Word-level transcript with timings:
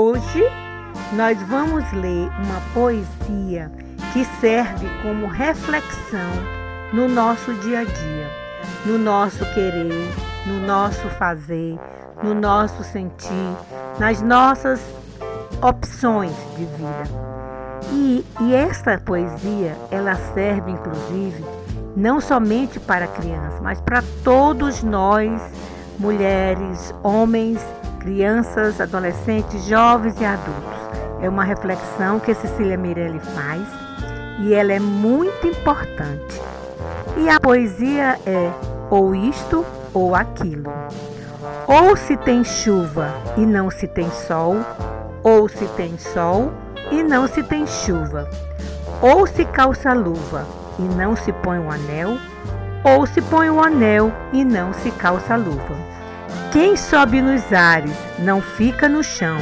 Hoje 0.00 0.44
nós 1.14 1.36
vamos 1.48 1.92
ler 1.92 2.30
uma 2.44 2.60
poesia 2.72 3.68
que 4.12 4.24
serve 4.40 4.86
como 5.02 5.26
reflexão 5.26 6.30
no 6.92 7.08
nosso 7.08 7.52
dia 7.54 7.80
a 7.80 7.84
dia, 7.84 8.30
no 8.86 8.96
nosso 8.96 9.44
querer, 9.54 10.08
no 10.46 10.64
nosso 10.64 11.08
fazer, 11.18 11.76
no 12.22 12.32
nosso 12.32 12.84
sentir, 12.84 13.56
nas 13.98 14.22
nossas 14.22 14.80
opções 15.60 16.36
de 16.56 16.64
vida. 16.64 17.02
E, 17.90 18.24
e 18.42 18.54
esta 18.54 18.98
poesia, 18.98 19.76
ela 19.90 20.14
serve 20.32 20.70
inclusive 20.70 21.44
não 21.96 22.20
somente 22.20 22.78
para 22.78 23.08
crianças, 23.08 23.58
mas 23.60 23.80
para 23.80 24.04
todos 24.22 24.80
nós, 24.80 25.42
mulheres, 25.98 26.94
homens, 27.02 27.60
crianças, 27.98 28.80
adolescentes, 28.80 29.64
jovens 29.64 30.20
e 30.20 30.24
adultos. 30.24 30.78
É 31.20 31.28
uma 31.28 31.44
reflexão 31.44 32.18
que 32.20 32.34
Cecília 32.34 32.76
Mirelli 32.76 33.20
faz 33.20 33.62
e 34.40 34.54
ela 34.54 34.72
é 34.72 34.80
muito 34.80 35.46
importante. 35.46 36.40
E 37.16 37.28
a 37.28 37.40
poesia 37.40 38.18
é 38.24 38.52
ou 38.90 39.14
isto 39.14 39.64
ou 39.92 40.14
aquilo. 40.14 40.72
Ou 41.66 41.96
se 41.96 42.16
tem 42.16 42.44
chuva 42.44 43.12
e 43.36 43.44
não 43.44 43.70
se 43.70 43.86
tem 43.86 44.10
sol, 44.10 44.56
ou 45.22 45.48
se 45.48 45.66
tem 45.68 45.98
sol 45.98 46.52
e 46.90 47.02
não 47.02 47.26
se 47.26 47.42
tem 47.42 47.66
chuva. 47.66 48.28
Ou 49.02 49.26
se 49.26 49.44
calça 49.44 49.92
luva 49.92 50.46
e 50.78 50.82
não 50.82 51.16
se 51.16 51.32
põe 51.32 51.58
um 51.58 51.70
anel, 51.70 52.18
ou 52.84 53.06
se 53.06 53.20
põe 53.20 53.50
um 53.50 53.62
anel 53.62 54.12
e 54.32 54.44
não 54.44 54.72
se 54.72 54.90
calça 54.92 55.36
luva. 55.36 55.97
Quem 56.50 56.76
sobe 56.78 57.20
nos 57.20 57.52
ares 57.52 57.92
não 58.20 58.40
fica 58.40 58.88
no 58.88 59.04
chão, 59.04 59.36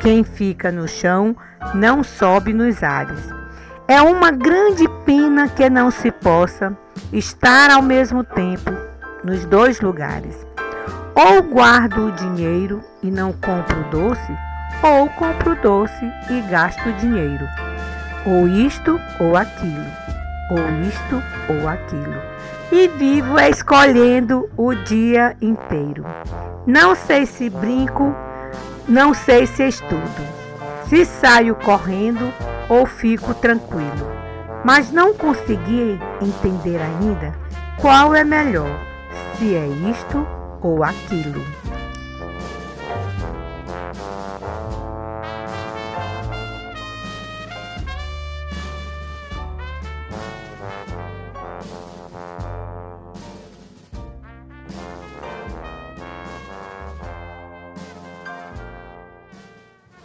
quem 0.00 0.24
fica 0.24 0.72
no 0.72 0.88
chão 0.88 1.36
não 1.72 2.02
sobe 2.02 2.52
nos 2.52 2.82
ares. 2.82 3.20
É 3.86 4.02
uma 4.02 4.32
grande 4.32 4.88
pena 5.06 5.48
que 5.48 5.70
não 5.70 5.88
se 5.88 6.10
possa 6.10 6.76
estar 7.12 7.70
ao 7.70 7.80
mesmo 7.80 8.24
tempo 8.24 8.72
nos 9.22 9.44
dois 9.44 9.80
lugares. 9.80 10.34
Ou 11.14 11.44
guardo 11.44 12.06
o 12.06 12.12
dinheiro 12.12 12.82
e 13.04 13.10
não 13.10 13.32
compro 13.32 13.84
doce, 13.92 14.36
ou 14.82 15.08
compro 15.10 15.54
doce 15.62 16.04
e 16.28 16.40
gasto 16.50 16.92
dinheiro. 16.94 17.46
Ou 18.26 18.48
isto 18.48 18.98
ou 19.20 19.36
aquilo, 19.36 19.86
ou 20.50 20.58
isto 20.88 21.22
ou 21.48 21.68
aquilo. 21.68 22.20
E 22.70 22.88
vivo 22.88 23.38
escolhendo 23.38 24.48
o 24.56 24.74
dia 24.74 25.36
inteiro. 25.40 26.04
Não 26.66 26.94
sei 26.94 27.26
se 27.26 27.50
brinco, 27.50 28.14
não 28.88 29.12
sei 29.12 29.46
se 29.46 29.66
estudo, 29.66 30.22
se 30.88 31.04
saio 31.04 31.54
correndo 31.54 32.32
ou 32.68 32.86
fico 32.86 33.34
tranquilo. 33.34 34.10
Mas 34.64 34.90
não 34.90 35.12
consegui 35.12 35.98
entender 36.20 36.80
ainda 36.80 37.34
qual 37.80 38.14
é 38.14 38.24
melhor, 38.24 38.80
se 39.36 39.54
é 39.54 39.66
isto 39.66 40.26
ou 40.62 40.82
aquilo. 40.84 41.42